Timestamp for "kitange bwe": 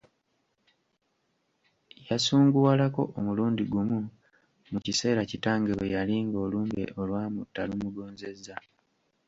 5.31-5.93